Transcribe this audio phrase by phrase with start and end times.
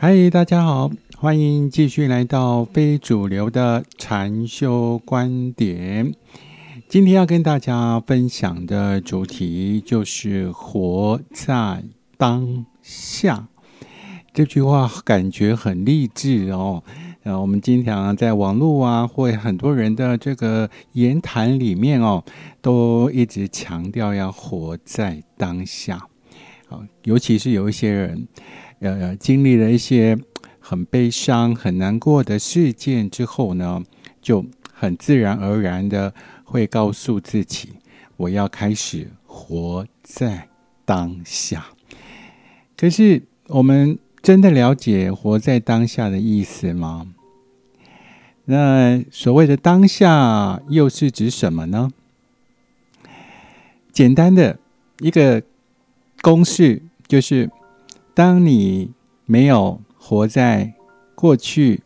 [0.00, 6.14] 嗨，大家好，欢迎继续来到非主流的禅修观点。
[6.88, 11.82] 今天要跟大家分享的主题就是“活在
[12.16, 13.48] 当下”。
[14.32, 16.84] 这句话感觉很励志哦。
[17.24, 22.22] 呃，我们经常在网络啊，或很多人的这个言谈里面哦，
[22.62, 26.06] 都一直强调要活在当下。
[26.68, 28.28] 好，尤其是有一些人。
[28.80, 30.16] 呃，经历了一些
[30.60, 33.82] 很悲伤、很难过的事件之后呢，
[34.22, 37.70] 就很自然而然的会告诉自己：
[38.16, 40.48] 我要开始活在
[40.84, 41.66] 当下。
[42.76, 47.12] 可是，我们真的了解活在当下的意思吗？
[48.44, 51.90] 那所谓的当下又是指什么呢？
[53.90, 54.60] 简单的
[55.00, 55.42] 一个
[56.22, 57.50] 公式就是。
[58.18, 58.90] 当你
[59.26, 60.74] 没有活在
[61.14, 61.84] 过去，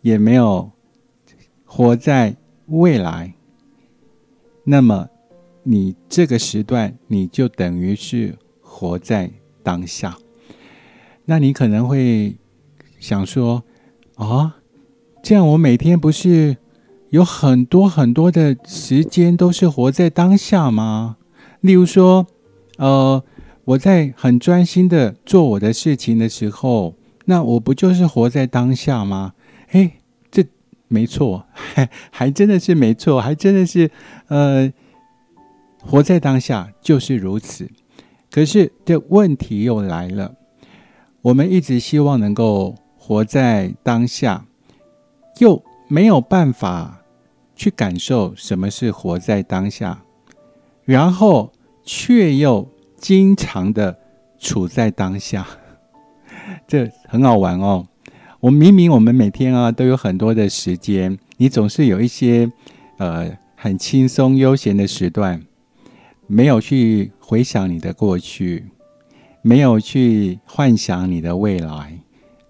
[0.00, 0.70] 也没有
[1.64, 2.36] 活在
[2.66, 3.34] 未来，
[4.62, 5.08] 那么
[5.64, 9.32] 你这个时段你就等于是活在
[9.64, 10.16] 当下。
[11.24, 12.36] 那你可能会
[13.00, 13.64] 想说：
[14.14, 14.58] 啊，
[15.20, 16.58] 这样我每天不是
[17.08, 21.16] 有很多很多的时间都是活在当下吗？
[21.60, 22.24] 例如说，
[22.76, 23.24] 呃。
[23.66, 29.34] 我在很专心的做我的事情的时候，那我不就是活在当下吗？
[29.70, 29.90] 哎，
[30.30, 30.44] 这
[30.86, 33.90] 没错，还 还真的是没错，还真的是
[34.28, 34.72] 呃，
[35.82, 37.68] 活在当下就是如此。
[38.30, 40.36] 可是这问题又来了，
[41.22, 44.46] 我们一直希望能够活在当下，
[45.40, 47.02] 又没有办法
[47.56, 50.04] 去感受什么是活在当下，
[50.84, 51.50] 然后
[51.82, 52.68] 却又。
[52.96, 53.98] 经常的
[54.38, 55.46] 处在当下，
[56.66, 57.86] 这很好玩哦。
[58.40, 62.50] 我明明我们每天啊都有很多的时间，你总是有一些
[62.98, 65.42] 呃很轻松悠闲的时段，
[66.26, 68.66] 没有去回想你的过去，
[69.42, 71.98] 没有去幻想你的未来。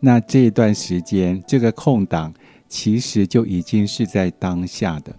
[0.01, 2.35] 那这一段时间，这个空档，
[2.69, 5.15] 其实就已经是在当下的，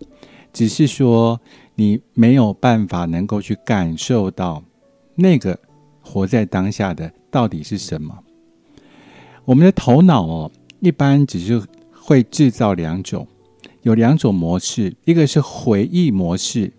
[0.54, 1.40] 只是说
[1.76, 4.64] 你没有办法能够去感受到。
[5.18, 5.60] 那个
[6.00, 8.18] 活在当下的到底是什么？
[9.46, 11.62] 我们的头脑哦，一般只是
[11.92, 13.28] 会制造两种，
[13.82, 16.72] 有两种模式，一个是回忆模式，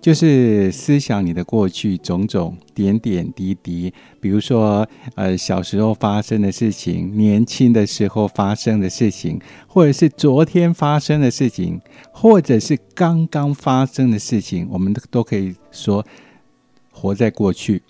[0.00, 16.02] 就是思想你的过去种种点点滴滴，比如说呃小时候发生的事情，年轻的时候发生的事情，或者是昨天发生的事情，或者是刚刚发生的事情，我们都可以说。
[16.98, 17.82] 活在过去，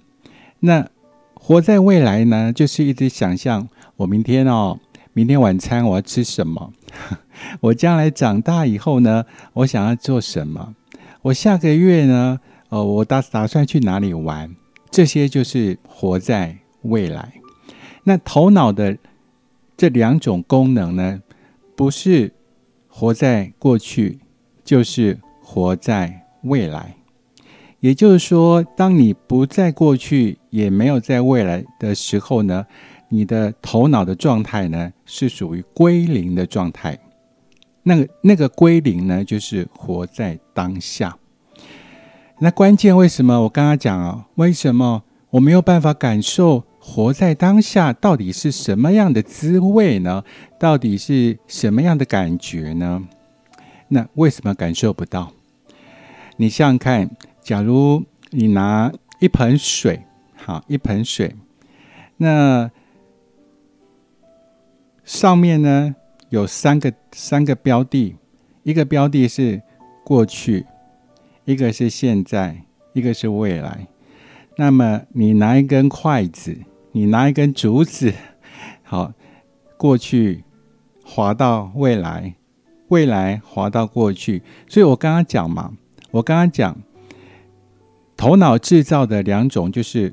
[0.59, 0.89] 那
[1.35, 2.53] 活在未来呢？
[2.53, 3.69] 就是一直想象
[3.99, 4.81] 我明天哦，
[5.13, 6.73] 明天晚餐我要吃什么？
[7.63, 10.75] 我将来长大以后呢，我想要做什么？
[11.23, 12.41] 我下个月呢？
[12.71, 14.57] 呃，我打打算去哪里玩？
[14.91, 17.33] 这些就是活在未来。
[18.03, 18.99] 那头脑的
[19.77, 21.23] 这两种功能呢，
[21.77, 22.33] 不是
[22.89, 24.19] 活在过去，
[24.65, 26.97] 就是活在未来。
[27.87, 32.67] 也就是说，当你不在过去，也没有在未来的时候呢，
[33.09, 36.99] 你的头脑的状态呢是属于归零的状态。
[37.85, 41.17] 那个那个归零呢，就是活在当下。
[42.41, 43.43] 那关键为什么？
[43.43, 50.25] 我刚刚讲啊，为什么我没有办法感受活在当下到底是什么样的滋味呢？
[50.59, 53.05] 到底是什么样的感觉呢？
[53.87, 55.31] 那为什么感受不到？
[56.37, 57.09] 你想想看。
[57.47, 60.03] 假如你拿一盆水，
[60.35, 61.33] 好，一盆水，
[62.17, 62.69] 那
[65.05, 65.95] 上面呢
[66.29, 68.17] 有三个三个标的，
[68.65, 69.63] 一个标的是
[70.05, 70.67] 过去，
[71.45, 72.65] 一个是现在，
[72.95, 73.87] 一个是未来。
[74.57, 76.59] 那么你拿一根筷子，
[76.91, 78.13] 你拿一根竹子，
[78.83, 79.13] 好，
[79.77, 80.43] 过去
[81.05, 82.35] 滑到未来，
[82.89, 84.43] 未来滑到过去。
[84.69, 85.77] 所以我刚刚讲嘛，
[86.11, 86.77] 我刚刚讲。
[88.17, 90.13] 头脑制造的两种，就是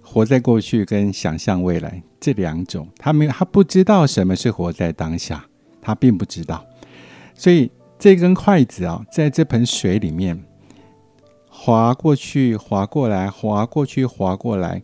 [0.00, 2.88] 活在过去跟想象未来这两种。
[2.98, 5.44] 他没有，他不知道什么是活在当下，
[5.82, 6.64] 他并不知道。
[7.34, 10.42] 所以这根筷子啊，在这盆水里面
[11.48, 14.82] 划过去、划过来、划过去、划过来，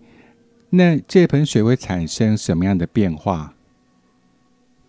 [0.70, 3.54] 那这盆水会产生什么样的变化？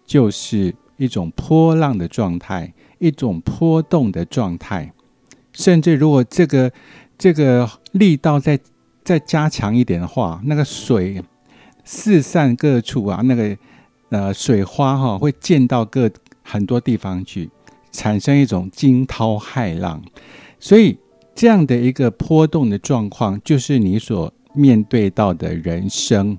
[0.05, 4.91] 就是一种波浪的状态，一种波动的状态。
[5.53, 6.71] 甚至如果这个
[7.21, 8.59] 这个力道再
[9.03, 11.21] 再加强一点的话，那个水
[11.83, 13.55] 四散各处啊，那个
[14.09, 16.09] 呃水花哈会溅到各
[16.41, 17.47] 很多地方去，
[17.91, 20.01] 产生一种惊涛骇浪。
[20.59, 20.97] 所以
[21.35, 26.35] 这样的一个波动的状况，就是你所面对到的人生。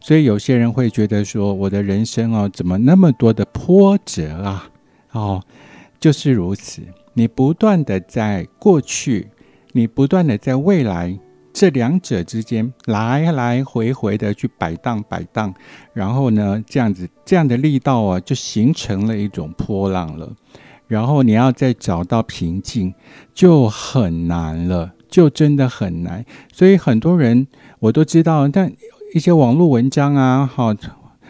[0.00, 4.70] 所以有些人会觉得说，我的人生哦，怎么那么多的波折啊？
[5.12, 5.42] 哦，
[6.00, 6.80] 就是如此。
[7.12, 9.28] 你不断的在过去，
[9.76, 11.14] 你不断的在未来，
[11.52, 15.52] 这两者之间来来回回的去摆荡摆荡，
[15.92, 20.32] 然后呢，这样子这样的力道啊，就形成了一种波浪了。
[20.88, 22.94] 然后你要再找到平静，
[23.34, 26.24] 就很难了，就真的很难。
[26.54, 27.46] 所以很多人
[27.78, 28.72] 我都知道，但
[29.12, 30.74] 一些网络文章啊，好，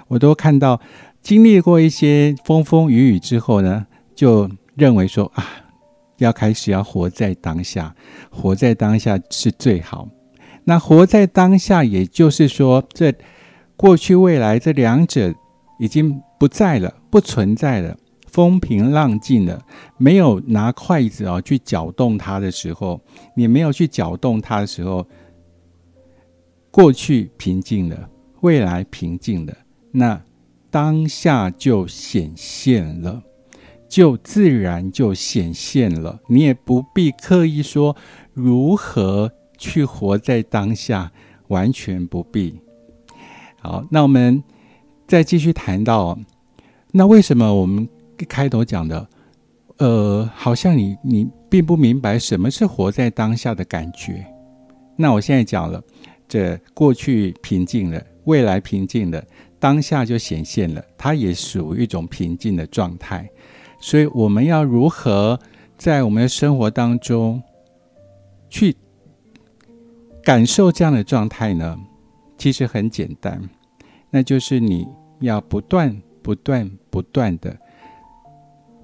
[0.07, 0.81] 我都看到
[1.21, 5.45] 经历过一些风风雨雨之后呢，就认为说啊。
[6.19, 7.95] 要开始要活在当下，
[8.31, 10.09] 活在当下是最好。
[10.65, 13.15] 那活在当下，也就是说，这
[13.77, 15.33] 过去未来这两者
[15.79, 17.97] 已经不在了，不存在了，
[18.27, 19.63] 风平浪静了。
[19.97, 23.01] 没有拿筷子啊去搅动它的时候，
[23.37, 25.07] 你没有去搅动它的时候，
[26.71, 28.09] 过去平静了，
[28.41, 29.55] 未来平静了，
[29.93, 30.21] 那
[30.71, 33.23] 当下就显现了。
[33.89, 37.97] 就自然就显现了，你也不必刻意说
[38.33, 41.11] 如何去活在当下，
[41.49, 42.61] 完全不必。
[43.59, 44.43] 好，那我们
[45.07, 46.19] 再继续谈到，
[46.93, 47.89] 那为什么我们
[48.29, 49.09] 开头讲的，
[49.79, 54.27] 呃，好像你你并不明白什么是活在当下的感觉？
[54.97, 55.83] 那我现在讲了，
[56.29, 59.23] 这过去平静了，未来平静了，
[59.59, 63.29] 当下就显现了，它也属于一种平静的状态。
[63.87, 65.39] 所以我们要如何
[65.79, 67.41] 在我们的生活当中
[68.51, 68.75] 去
[70.25, 71.79] 感受这样的状态呢？
[72.37, 73.41] 其实很简单，
[74.11, 74.89] 那就是你
[75.21, 77.57] 要不断、不断、不断的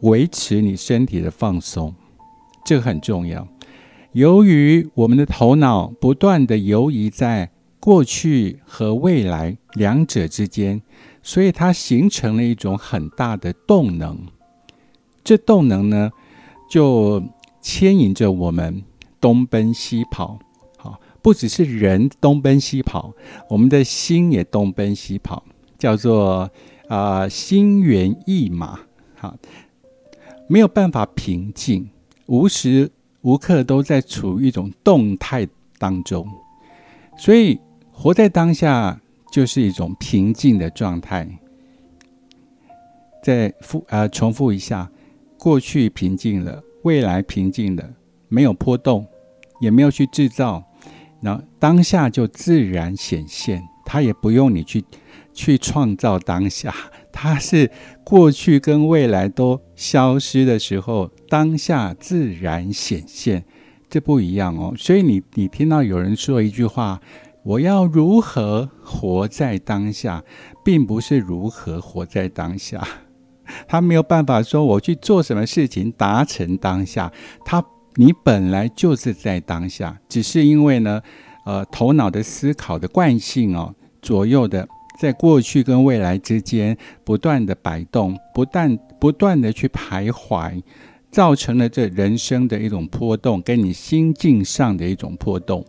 [0.03, 1.93] 维持你身体的放松，
[2.65, 3.45] 这个很重要。
[4.13, 7.51] 由于我们的头脑不断的游移在
[7.81, 10.81] 过去和未来两者之间，
[11.25, 14.17] 所以它形成了一种很大的动能。
[15.25, 16.11] 这动能呢，
[16.69, 17.23] 就
[17.61, 18.83] 牵引着我们
[19.21, 20.39] 东奔西跑。
[20.77, 23.13] 好，不只是人东奔西跑，
[23.49, 25.45] 我们的心也东奔西跑，
[25.79, 26.51] 叫做
[26.89, 28.81] 啊心猿意马。
[29.15, 29.37] 好，
[30.49, 31.89] 没有办法平静，
[32.27, 32.91] 无时
[33.21, 35.47] 无刻都在处于一种动态
[35.79, 36.27] 当中。
[37.17, 37.61] 所以，
[37.93, 41.29] 活在当下就是一种平静的状态。
[43.23, 44.91] 再复啊，重复一下。
[45.43, 47.83] 过去平静了，未来平静了，
[48.29, 49.05] 没有波动，
[49.61, 50.63] 也没有去制造，
[51.21, 53.61] 那当下就自然显现。
[53.85, 54.85] 它也不用你去
[55.35, 56.73] 去创造当下，
[57.11, 57.69] 它是
[58.05, 63.45] 过去跟未来都消失的时候，当下自然显现，
[63.91, 64.73] 这不一样哦。
[64.79, 67.01] 所以你你听到有人说一句话
[67.43, 70.23] ：“我要如何活在当下”，
[70.65, 72.87] 并不是如何活在当下。
[73.69, 77.13] 他没有办法说我去做什么事情达成当下，
[77.45, 77.65] 他
[77.97, 81.03] 你本来就是在当下，只是因为呢，
[81.45, 84.67] 呃，头脑的思考的惯性哦，左右的
[84.99, 90.63] 在过去跟未来之间不断的摆动，不断不断的去徘徊，
[91.11, 95.65] 造成了这人生的一种波动，跟你心境上的一种波动。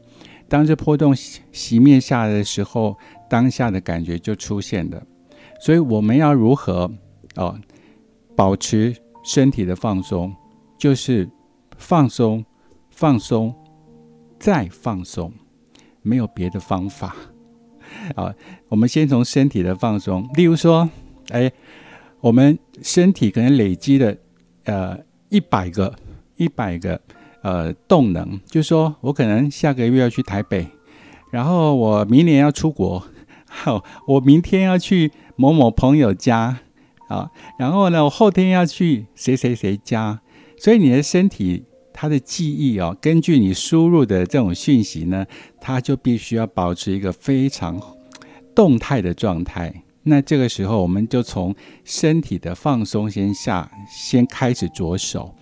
[0.47, 2.95] 当这波动熄灭下来的时候，
[3.29, 5.01] 当下的感觉就出现了。
[5.59, 6.91] 所以我们要如何
[7.35, 7.59] 哦？
[8.35, 10.35] 保持身体的放松，
[10.75, 11.29] 就是
[11.77, 12.43] 放松、
[12.89, 13.53] 放松、
[14.39, 15.31] 再放松，
[16.01, 17.15] 没有别的方法。
[18.15, 18.33] 啊，
[18.69, 20.89] 我们先从身体的放松，例如说，
[21.29, 21.51] 哎，
[22.21, 24.17] 我们身体可能累积的
[24.63, 24.97] 呃
[25.29, 25.93] 一百个、
[26.35, 26.99] 一百个
[27.43, 30.65] 呃动能，就说我可能下个月要去台北，
[31.29, 33.05] 然后我明年要出国，
[33.45, 36.57] 好，我明天要去某某朋友家。
[37.13, 37.29] 啊，
[37.59, 40.19] 然后呢，我后天要去谁谁谁家，
[40.57, 45.25] 所以你的身体它的记忆哦，根据你输入的这种讯息呢，
[45.61, 47.79] 它就必须要保持一个非常
[48.55, 49.83] 动态的状态。
[50.03, 51.55] 那这个时候，我们就从
[51.85, 55.33] 身体的放松先下，先开始着手，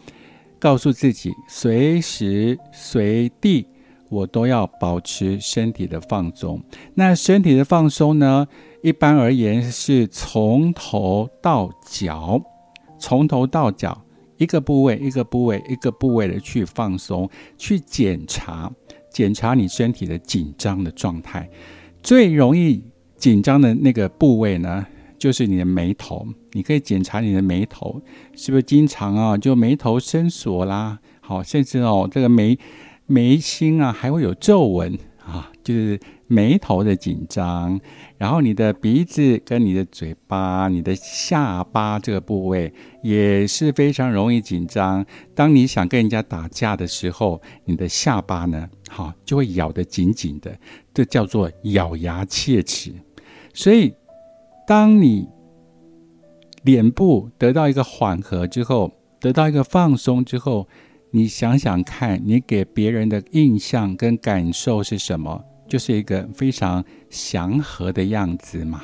[0.59, 3.65] 告诉自己随时随地
[4.09, 6.61] 我都要保持身体的放松。
[6.93, 8.45] 那身体的放松呢？
[8.83, 12.41] 一般而言，是从头到脚，
[12.99, 14.03] 从头到脚，
[14.37, 18.71] 一个部位一个部位一个部位的去放松，去检查
[19.11, 21.47] 检查你身体的紧张的状态。
[22.01, 22.83] 最容易
[23.15, 24.85] 紧张的那个部位呢，
[25.19, 28.01] 就是你的眉头，你可以检查你的眉头
[28.35, 32.57] 是不是经常啊，就眉头深锁啦，好，甚至哦，这个眉
[33.05, 37.79] 眉心啊还会有皱纹啊，就是眉头的紧张。
[38.17, 45.05] 然后你的鼻子跟你的嘴巴、你的下巴这个部位也是非常容易紧张。
[45.33, 50.55] 当你想跟人家打架的时候，你的下巴呢，好就会咬得紧紧的，
[50.93, 52.93] 这叫做咬牙切齿。
[53.53, 53.93] 所以，
[54.67, 55.27] 当你
[56.63, 60.67] 脸部得到一个缓和之后，得到一个放松之后，
[61.11, 65.43] 你想想看，你给别人的印象跟感受是什么？
[65.71, 68.81] 就是一个非常祥和的样子嘛。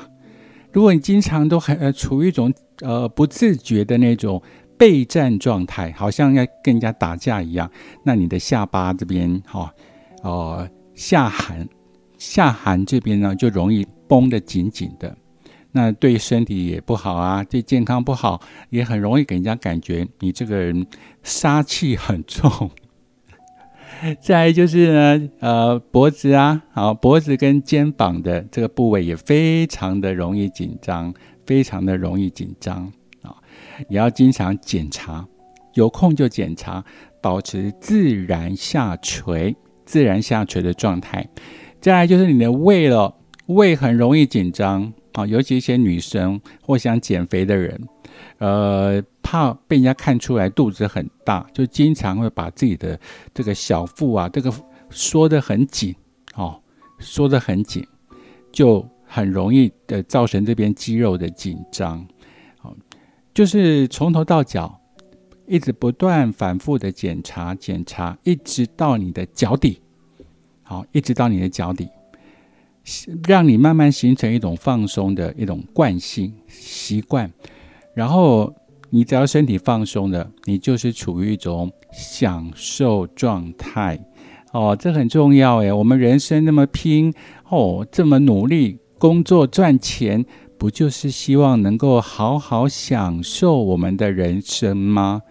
[0.72, 4.42] 如果你经常都很呃处于一种呃不自觉的那种
[4.78, 7.70] 备战状态，好像要跟人家打架一样，
[8.06, 9.70] 那你的下巴这边哈
[10.24, 10.66] 哦
[10.96, 11.68] 下颌
[12.18, 15.14] 下颌这边呢就容易绷得紧紧的，
[15.74, 18.40] 那对身体也不好啊，对健康不好，
[18.70, 20.88] 也很容易给人家感觉你这个人
[21.22, 22.72] 杀气很重。
[24.22, 31.14] 再来就是呢，呃，脖子啊，好，脖子跟肩膀的这个部位也非常的容易紧张，
[31.46, 33.36] 非常的容易紧张啊，
[33.90, 35.26] 也要经常检查，
[35.74, 36.84] 有空就检查，
[37.22, 41.28] 保持自然下垂，自然下垂的状态。
[41.80, 43.16] 再来就是你的胃了，
[43.48, 47.80] 胃很容易紧张啊，尤其一些女生或想减肥的人。
[48.40, 52.98] 呃，怕被人家看出来肚子很大，就经常会把自己的
[53.34, 54.50] 这个小腹啊，这个
[54.90, 55.94] 缩得很紧，
[56.36, 56.58] 哦，
[56.98, 57.86] 缩得很紧，
[58.54, 62.08] 就很容易的造成这边肌肉的紧张，
[62.58, 62.74] 好，
[63.34, 64.80] 就是从头到脚
[65.46, 69.82] 一直不断反复的检查检查，一直到你的脚底，
[70.64, 71.90] 好，一直到你的脚底，
[73.28, 77.30] 让你慢慢形成一种放松的一种惯性习惯。
[77.94, 78.56] 然后
[78.90, 84.00] 你只要身体放松了，你就是处于一种享受状态
[84.54, 87.14] 哦，这很重要诶，我们人生那么拼
[87.50, 90.26] 哦，这么努力工作赚钱，
[90.58, 95.22] 不就是希望能够好好享受我们的人生吗？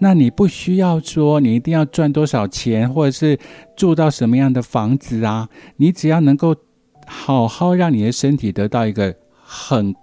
[0.00, 3.38] 那你不需要说你一定要赚多少钱，或者是
[3.76, 5.48] 住到什么样的房子啊？
[5.76, 6.56] 你只要能够
[7.06, 9.94] 好好让你的身体得到一个很。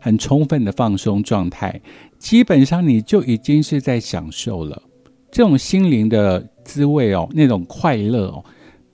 [0.00, 1.80] 很充分的放松状态，
[2.18, 4.82] 基本上你就已经是在享受了
[5.30, 8.44] 这种心灵的滋味哦，那种快乐哦，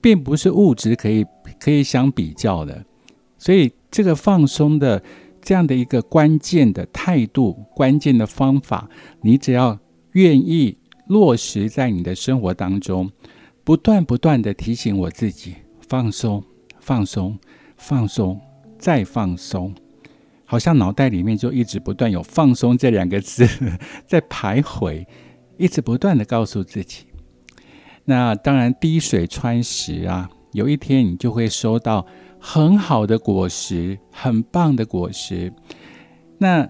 [0.01, 1.25] 并不是物质可以
[1.59, 2.83] 可以相比较的。
[3.37, 5.01] 所以，这个放松的
[5.41, 8.89] 这样的一个关键的态度、关键的方法，
[9.21, 9.77] 你只要
[10.13, 13.11] 愿意落实在你的生活当中，
[13.63, 15.55] 不断不断的提醒我自己
[15.87, 16.43] 放松、
[16.79, 17.37] 放松、
[17.77, 18.39] 放松、
[18.79, 19.73] 再放松。
[20.45, 23.47] 好像脑袋里面就一直不断有“放松”这两个字
[24.05, 25.05] 在徘徊，
[25.57, 27.05] 一直不断的告诉自己。
[28.05, 32.05] 那当然滴水穿石啊，有一天你就会收到
[32.39, 35.51] 很好的果实，很棒的果实。
[36.37, 36.69] 那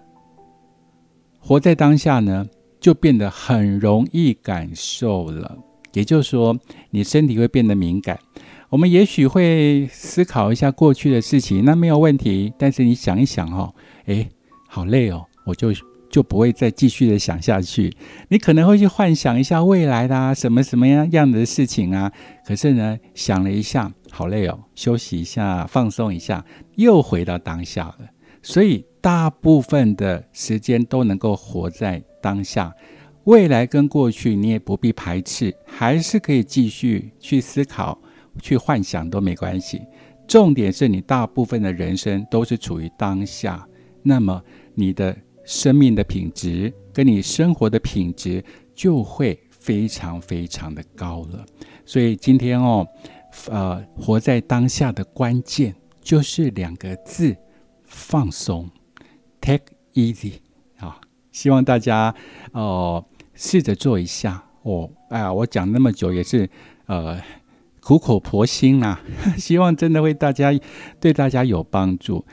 [1.40, 2.48] 活在当下呢，
[2.80, 5.58] 就变得很容易感受了。
[5.92, 6.58] 也就是说，
[6.92, 8.20] 你身体会变得敏感。
[8.70, 12.52] 我们也许会思考一下过去的事情，那没有问题。
[12.58, 13.74] 但是你想一想哦，
[14.06, 14.28] 诶，
[14.68, 15.72] 好累哦，我就
[16.10, 17.96] 就不会再继续的想下去。
[18.30, 22.12] 你可能会去幻想一下未来的什么什么样样的事情啊。
[22.46, 26.44] 可是呢，想了一下，好累哦，休息一下，放松一下，
[26.76, 27.98] 又回到当下了。
[28.42, 32.74] 所以大部分的时间都能够活在当下，
[33.26, 38.00] 未来跟过去你也不必排斥，还是可以继续去思考。
[38.42, 39.82] 去幻想都没关系，
[40.28, 43.68] 重点是你大部分的人生都是处于当下，
[44.04, 45.16] 那么你的
[45.46, 51.46] 生命的品质跟你生活的品质就会非常非常的高了。
[51.86, 52.88] 所以今天哦，
[53.50, 57.36] 呃，活在当下的关键就是两个字：
[57.86, 58.70] 放松
[59.40, 60.34] ，take easy
[60.78, 61.00] 啊！
[61.32, 62.14] 希望大家
[62.52, 64.44] 哦试着做一下。
[64.64, 66.50] 我哎呀，我讲那么久也是
[66.88, 67.22] 呃。
[67.86, 69.00] 苦口婆心啊，
[69.38, 70.52] 希望真的为大家
[71.00, 72.26] 对大家有帮助，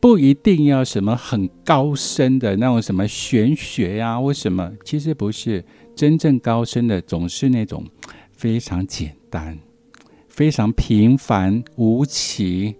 [0.00, 7.84] 不一定要什么很高深的那种什么玄学呀，或什么，其实不是真正高深的，总是那种
[8.32, 9.56] 非常简单、
[10.28, 12.74] 非常平凡无奇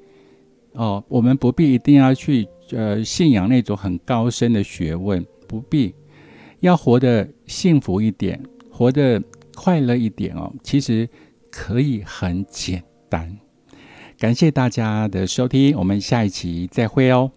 [0.72, 1.04] 哦。
[1.06, 5.94] 我们不必一定要去呃信仰那种很高深的学问，不必
[6.58, 9.22] 要活得幸福一点，活得
[9.54, 10.52] 快乐一点哦。
[10.64, 11.08] 其实。
[11.58, 13.38] 可以很简单，
[14.18, 17.32] 感谢大家的收听，我们下一期再会哦。